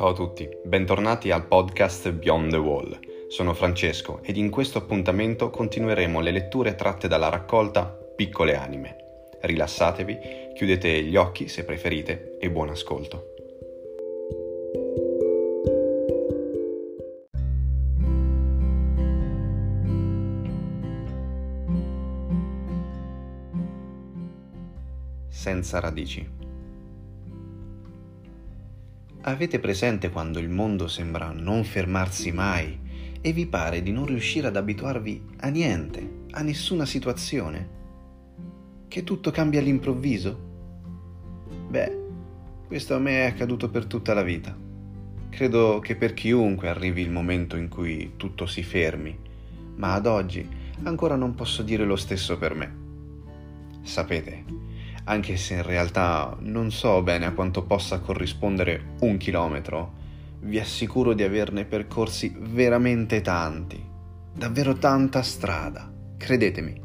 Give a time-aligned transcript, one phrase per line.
[0.00, 2.98] Ciao a tutti, bentornati al podcast Beyond the Wall.
[3.28, 7.84] Sono Francesco ed in questo appuntamento continueremo le letture tratte dalla raccolta
[8.16, 8.96] Piccole Anime.
[9.42, 10.18] Rilassatevi,
[10.54, 13.34] chiudete gli occhi se preferite e buon ascolto.
[25.28, 26.49] Senza radici.
[29.22, 32.78] Avete presente quando il mondo sembra non fermarsi mai
[33.20, 37.68] e vi pare di non riuscire ad abituarvi a niente, a nessuna situazione?
[38.88, 40.48] Che tutto cambia all'improvviso?
[41.68, 41.98] Beh,
[42.66, 44.56] questo a me è accaduto per tutta la vita.
[45.28, 49.14] Credo che per chiunque arrivi il momento in cui tutto si fermi,
[49.76, 50.48] ma ad oggi
[50.84, 52.76] ancora non posso dire lo stesso per me.
[53.82, 54.44] Sapete,
[55.10, 59.98] anche se in realtà non so bene a quanto possa corrispondere un chilometro,
[60.42, 63.84] vi assicuro di averne percorsi veramente tanti,
[64.32, 66.80] davvero tanta strada, credetemi.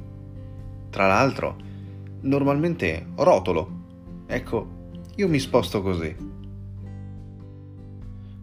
[0.89, 1.55] Tra l'altro,
[2.21, 4.23] normalmente rotolo.
[4.25, 6.15] Ecco, io mi sposto così.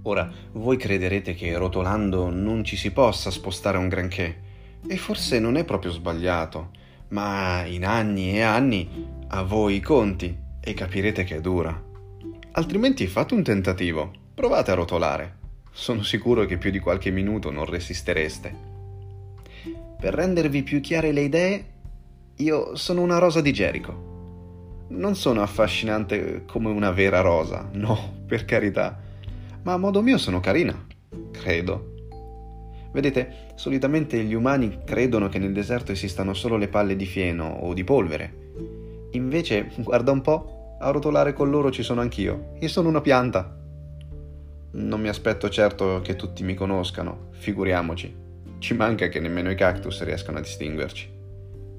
[0.04, 4.42] Ora, voi crederete che rotolando non ci si possa spostare un granché,
[4.86, 6.70] e forse non è proprio sbagliato,
[7.12, 11.80] ma in anni e anni a voi i conti e capirete che è dura.
[12.52, 15.36] Altrimenti fate un tentativo, provate a rotolare.
[15.70, 18.70] Sono sicuro che più di qualche minuto non resistereste.
[19.98, 21.64] Per rendervi più chiare le idee,
[22.36, 24.86] io sono una rosa di Gerico.
[24.88, 29.00] Non sono affascinante come una vera rosa, no, per carità,
[29.62, 30.86] ma a modo mio sono carina,
[31.30, 31.91] credo.
[32.92, 37.72] Vedete, solitamente gli umani credono che nel deserto esistano solo le palle di fieno o
[37.72, 38.42] di polvere,
[39.12, 42.54] Invece, guarda un po', a rotolare con loro ci sono anch'io.
[42.60, 43.56] Io sono una pianta.
[44.72, 48.20] Non mi aspetto certo che tutti mi conoscano, figuriamoci.
[48.58, 51.10] Ci manca che nemmeno i cactus riescano a distinguerci.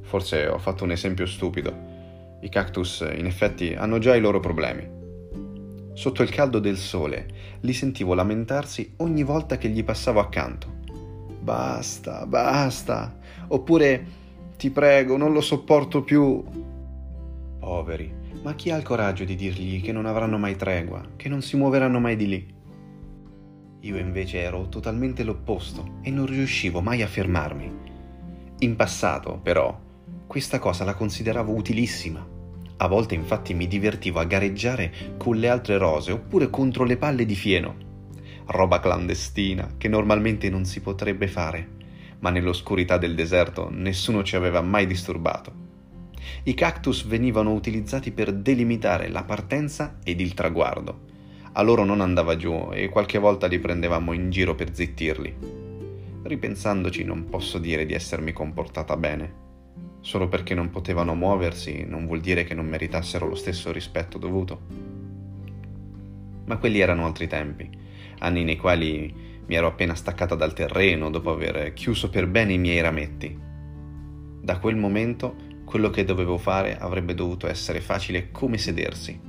[0.01, 1.91] Forse ho fatto un esempio stupido.
[2.41, 5.01] I cactus, in effetti, hanno già i loro problemi.
[5.93, 7.25] Sotto il caldo del sole
[7.61, 10.81] li sentivo lamentarsi ogni volta che gli passavo accanto.
[11.43, 13.17] Basta, basta.
[13.49, 14.05] Oppure,
[14.55, 16.41] ti prego, non lo sopporto più.
[17.59, 21.41] Poveri, ma chi ha il coraggio di dirgli che non avranno mai tregua, che non
[21.41, 22.53] si muoveranno mai di lì?
[23.81, 27.71] Io invece ero totalmente l'opposto e non riuscivo mai a fermarmi.
[28.59, 29.77] In passato, però,
[30.25, 32.25] questa cosa la consideravo utilissima.
[32.77, 37.25] A volte infatti mi divertivo a gareggiare con le altre rose oppure contro le palle
[37.25, 37.91] di fieno.
[38.45, 41.67] Roba clandestina che normalmente non si potrebbe fare,
[42.19, 45.71] ma nell'oscurità del deserto nessuno ci aveva mai disturbato.
[46.43, 51.11] I cactus venivano utilizzati per delimitare la partenza ed il traguardo.
[51.53, 55.35] A loro non andava giù e qualche volta li prendevamo in giro per zittirli.
[56.23, 59.41] Ripensandoci non posso dire di essermi comportata bene.
[60.01, 64.61] Solo perché non potevano muoversi non vuol dire che non meritassero lo stesso rispetto dovuto.
[66.45, 67.69] Ma quelli erano altri tempi,
[68.23, 69.13] anni nei quali
[69.45, 73.37] mi ero appena staccata dal terreno dopo aver chiuso per bene i miei rametti.
[74.41, 75.35] Da quel momento
[75.65, 79.19] quello che dovevo fare avrebbe dovuto essere facile come sedersi.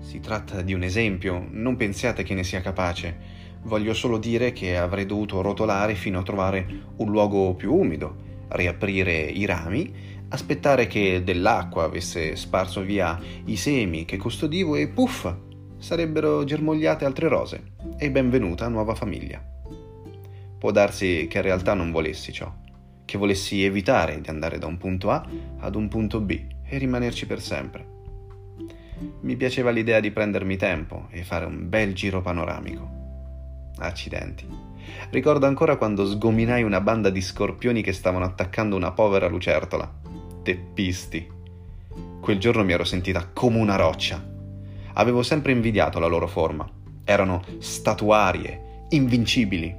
[0.00, 3.40] Si tratta di un esempio, non pensiate che ne sia capace.
[3.64, 6.66] Voglio solo dire che avrei dovuto rotolare fino a trovare
[6.96, 9.92] un luogo più umido, riaprire i rami,
[10.28, 15.32] aspettare che dell'acqua avesse sparso via i semi che custodivo e puff,
[15.82, 19.42] sarebbero germogliate altre rose e benvenuta nuova famiglia.
[20.56, 22.60] Può darsi che in realtà non volessi ciò
[23.04, 25.22] che volessi evitare di andare da un punto A
[25.58, 27.84] ad un punto B e rimanerci per sempre.
[29.20, 32.88] Mi piaceva l'idea di prendermi tempo e fare un bel giro panoramico.
[33.76, 34.46] Accidenti.
[35.10, 39.92] Ricordo ancora quando sgominai una banda di scorpioni che stavano attaccando una povera lucertola.
[40.42, 41.30] Teppisti.
[42.18, 44.31] Quel giorno mi ero sentita come una roccia.
[44.94, 46.68] Avevo sempre invidiato la loro forma.
[47.04, 49.74] Erano statuarie, invincibili.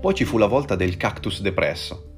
[0.00, 2.16] Poi ci fu la volta del cactus depresso.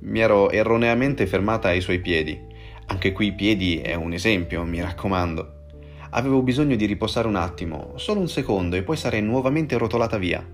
[0.00, 2.38] Mi ero erroneamente fermata ai suoi piedi.
[2.86, 5.62] Anche qui piedi è un esempio, mi raccomando.
[6.10, 10.44] Avevo bisogno di riposare un attimo, solo un secondo, e poi sarei nuovamente rotolata via.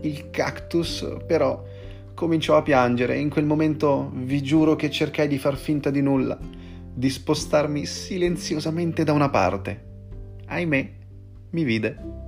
[0.00, 1.62] Il cactus, però,
[2.14, 6.00] cominciò a piangere e in quel momento vi giuro che cercai di far finta di
[6.00, 6.38] nulla,
[6.94, 9.90] di spostarmi silenziosamente da una parte.
[10.46, 10.92] Ahimè,
[11.50, 12.22] mi vide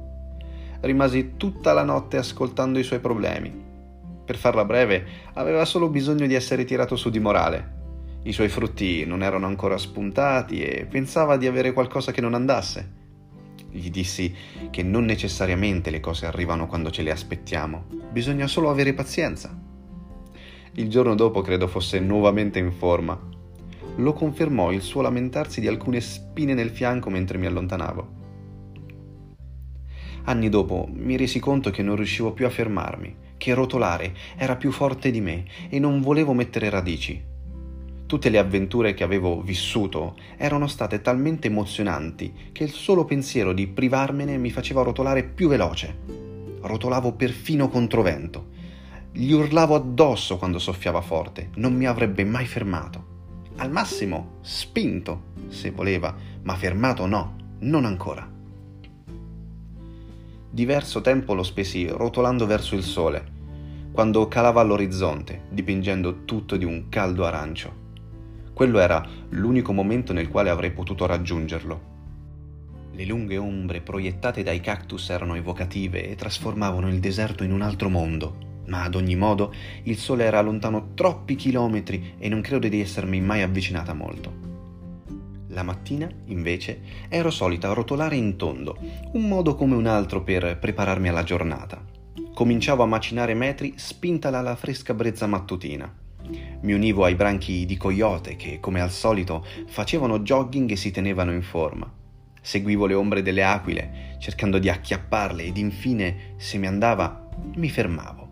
[0.85, 3.63] rimasi tutta la notte ascoltando i suoi problemi.
[4.25, 7.73] Per farla breve, aveva solo bisogno di essere tirato su di morale.
[8.23, 13.03] I suoi frutti non erano ancora spuntati e pensava di avere qualcosa che non andasse.
[13.71, 14.35] Gli dissi
[14.71, 19.59] che non necessariamente le cose arrivano quando ce le aspettiamo, bisogna solo avere pazienza.
[20.77, 23.33] Il giorno dopo credo fosse nuovamente in forma.
[23.97, 28.23] Lo confermò il suo lamentarsi di alcune spine nel fianco mentre mi allontanavo.
[30.25, 34.73] Anni dopo mi resi conto che non riuscivo più a fermarmi, che rotolare era più
[34.73, 37.23] forte di me e non volevo mettere radici.
[38.07, 43.67] Tutte le avventure che avevo vissuto erano state talmente emozionanti che il solo pensiero di
[43.67, 45.99] privarmene mi faceva rotolare più veloce.
[46.61, 48.49] Rotolavo perfino controvento.
[49.13, 53.14] Gli urlavo addosso quando soffiava forte, non mi avrebbe mai fermato.
[53.57, 58.29] Al massimo spinto, se voleva, ma fermato no, non ancora.
[60.51, 63.33] Diverso tempo lo spesi rotolando verso il sole,
[63.93, 67.83] quando calava all'orizzonte, dipingendo tutto di un caldo arancio.
[68.53, 71.93] Quello era l'unico momento nel quale avrei potuto raggiungerlo.
[72.91, 77.89] Le lunghe ombre proiettate dai cactus erano evocative e trasformavano il deserto in un altro
[77.89, 79.53] mondo, ma ad ogni modo
[79.85, 84.53] il sole era lontano troppi chilometri e non credo di essermi mai avvicinata molto.
[85.49, 88.77] La mattina, invece, ero solita rotolare in tondo,
[89.13, 91.81] un modo come un altro per prepararmi alla giornata.
[92.35, 95.93] Cominciavo a macinare metri spinta dalla fresca brezza mattutina.
[96.63, 101.33] Mi univo ai branchi di coyote che, come al solito, facevano jogging e si tenevano
[101.33, 101.89] in forma.
[102.41, 108.24] Seguivo le ombre delle aquile, cercando di acchiapparle ed infine, se mi andava, mi fermavo.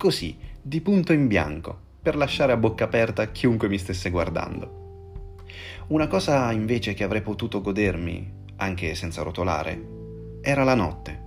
[0.00, 5.42] Così, di punto in bianco, per lasciare a bocca aperta chiunque mi stesse guardando.
[5.88, 11.22] Una cosa invece che avrei potuto godermi, anche senza rotolare, era la notte.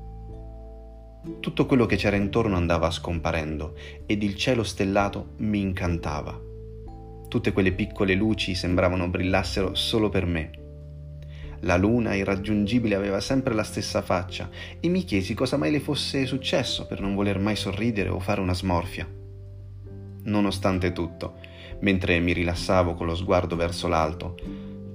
[1.39, 3.75] Tutto quello che c'era intorno andava scomparendo
[4.07, 6.35] ed il cielo stellato mi incantava.
[7.27, 10.62] Tutte quelle piccole luci sembravano brillassero solo per me.
[11.63, 14.49] La luna irraggiungibile aveva sempre la stessa faccia
[14.81, 18.41] e mi chiesi cosa mai le fosse successo per non voler mai sorridere o fare
[18.41, 19.07] una smorfia.
[20.23, 21.35] Nonostante tutto,
[21.79, 24.35] mentre mi rilassavo con lo sguardo verso l'alto,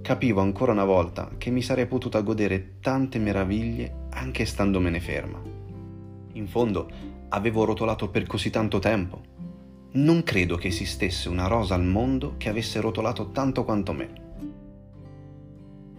[0.02, 5.40] capivo ancora una volta che mi sarei potuta godere tante meraviglie anche standomene ferma.
[6.32, 6.90] In fondo,
[7.30, 9.22] avevo rotolato per così tanto tempo.
[9.92, 14.26] Non credo che esistesse una rosa al mondo che avesse rotolato tanto quanto me.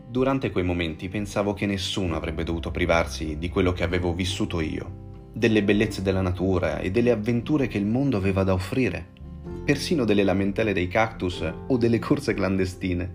[0.09, 5.27] Durante quei momenti pensavo che nessuno avrebbe dovuto privarsi di quello che avevo vissuto io,
[5.31, 9.17] delle bellezze della natura e delle avventure che il mondo aveva da offrire
[9.63, 13.13] persino delle lamentele dei cactus o delle corse clandestine.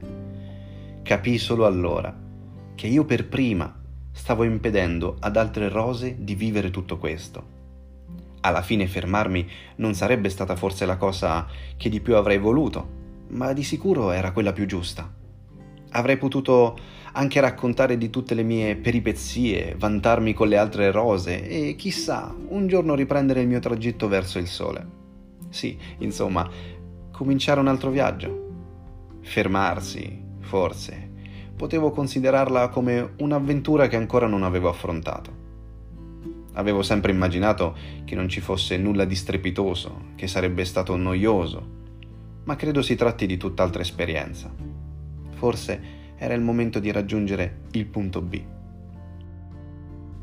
[1.03, 2.17] Capii solo allora
[2.77, 3.83] che io per prima
[4.13, 7.53] stavo impedendo ad altre rose di vivere tutto questo.
[8.43, 9.49] Alla fine fermarmi
[9.79, 11.45] non sarebbe stata forse la cosa
[11.77, 12.89] che di più avrei voluto,
[13.31, 15.23] ma di sicuro era quella più giusta.
[15.97, 16.77] Avrei potuto
[17.13, 22.67] anche raccontare di tutte le mie peripezie, vantarmi con le altre rose e chissà, un
[22.67, 24.85] giorno riprendere il mio tragitto verso il sole.
[25.51, 26.51] Sì, insomma,
[27.13, 28.49] cominciare un altro viaggio.
[29.21, 31.13] Fermarsi, forse.
[31.57, 35.43] Potevo considerarla come un'avventura che ancora non avevo affrontato.
[36.55, 41.65] Avevo sempre immaginato che non ci fosse nulla di strepitoso, che sarebbe stato noioso,
[42.43, 44.74] ma credo si tratti di tutt'altra esperienza.
[45.35, 45.81] Forse
[46.17, 48.43] era il momento di raggiungere il punto B.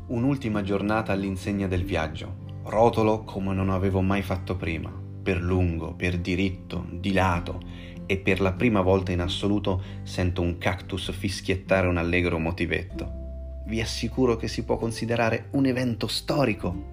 [0.08, 6.18] Un'ultima giornata all'insegna del viaggio, rotolo come non avevo mai fatto prima per lungo, per
[6.18, 7.60] diritto, di lato
[8.06, 13.20] e per la prima volta in assoluto sento un cactus fischiettare un allegro motivetto.
[13.66, 16.90] Vi assicuro che si può considerare un evento storico.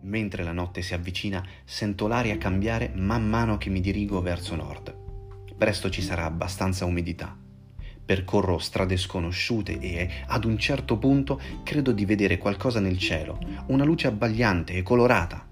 [0.00, 5.01] Mentre la notte si avvicina, sento l'aria cambiare man mano che mi dirigo verso nord.
[5.62, 7.38] Presto ci sarà abbastanza umidità.
[8.04, 13.38] Percorro strade sconosciute e ad un certo punto credo di vedere qualcosa nel cielo,
[13.68, 15.46] una luce abbagliante e colorata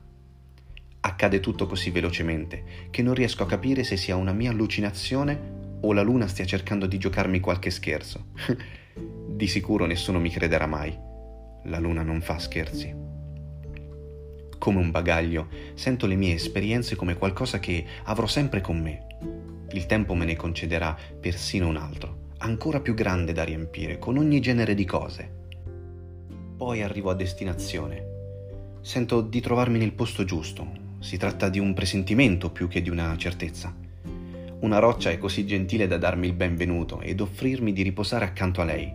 [0.98, 5.92] Accade tutto così velocemente che non riesco a capire se sia una mia allucinazione o
[5.92, 8.32] la luna stia cercando di giocarmi qualche scherzo.
[9.28, 10.92] di sicuro nessuno mi crederà mai.
[11.66, 12.92] La luna non fa scherzi.
[14.58, 19.59] Come un bagaglio, sento le mie esperienze come qualcosa che avrò sempre con me.
[19.72, 24.40] Il tempo me ne concederà persino un altro, ancora più grande da riempire, con ogni
[24.40, 25.38] genere di cose.
[26.56, 28.06] Poi arrivo a destinazione.
[28.80, 30.66] Sento di trovarmi nel posto giusto,
[30.98, 33.74] si tratta di un presentimento più che di una certezza.
[34.60, 38.64] Una roccia è così gentile da darmi il benvenuto ed offrirmi di riposare accanto a
[38.64, 38.92] lei.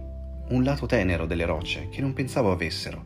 [0.49, 3.05] Un lato tenero delle rocce che non pensavo avessero.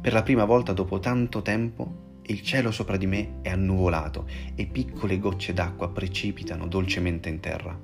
[0.00, 4.66] Per la prima volta dopo tanto tempo il cielo sopra di me è annuvolato e
[4.66, 7.78] piccole gocce d'acqua precipitano dolcemente in terra.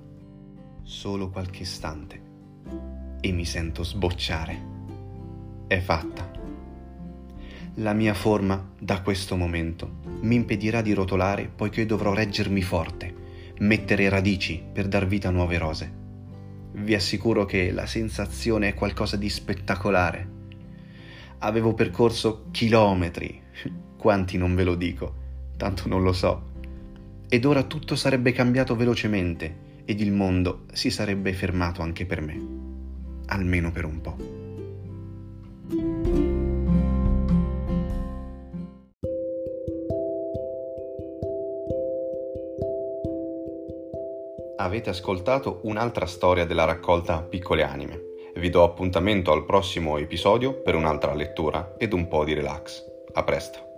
[0.82, 2.20] Solo qualche istante
[3.20, 4.72] e mi sento sbocciare.
[5.66, 6.30] è fatta.
[7.76, 13.14] La mia forma, da questo momento, mi impedirà di rotolare poiché dovrò reggermi forte,
[13.60, 15.92] mettere radici per dar vita a nuove rose.
[16.72, 20.28] Vi assicuro che la sensazione è qualcosa di spettacolare.
[21.38, 23.40] Avevo percorso chilometri,
[24.04, 25.14] quanti non ve lo dico,
[25.56, 26.42] tanto non lo so.
[27.26, 32.38] Ed ora tutto sarebbe cambiato velocemente ed il mondo si sarebbe fermato anche per me,
[33.28, 34.16] almeno per un po'.
[44.58, 48.02] Avete ascoltato un'altra storia della raccolta Piccole Anime.
[48.36, 52.84] Vi do appuntamento al prossimo episodio per un'altra lettura ed un po' di relax.
[53.14, 53.72] A presto.